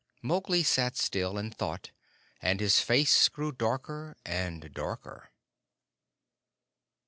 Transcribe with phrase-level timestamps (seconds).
[0.23, 1.91] Mowgli sat still, and thought,
[2.41, 5.29] and his face grew darker and darker.